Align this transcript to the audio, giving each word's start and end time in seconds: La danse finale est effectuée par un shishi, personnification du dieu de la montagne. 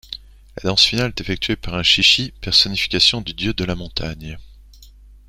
La 0.57 0.67
danse 0.67 0.83
finale 0.83 1.09
est 1.15 1.21
effectuée 1.21 1.55
par 1.55 1.75
un 1.75 1.83
shishi, 1.83 2.33
personnification 2.41 3.21
du 3.21 3.35
dieu 3.35 3.53
de 3.53 3.63
la 3.63 3.75
montagne. 3.75 4.39